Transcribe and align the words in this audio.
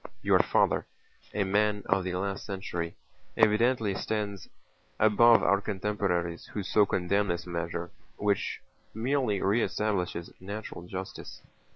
"Your 0.23 0.39
father, 0.39 0.87
a 1.31 1.43
man 1.43 1.83
of 1.85 2.03
the 2.03 2.15
last 2.15 2.43
century, 2.43 2.95
evidently 3.37 3.93
stands 3.93 4.49
above 4.99 5.43
our 5.43 5.61
contemporaries 5.61 6.47
who 6.47 6.63
so 6.63 6.87
condemn 6.87 7.27
this 7.27 7.45
measure 7.45 7.91
which 8.17 8.63
merely 8.95 9.43
re 9.43 9.61
establishes 9.61 10.33
natural 10.39 10.87
justice." 10.87 11.43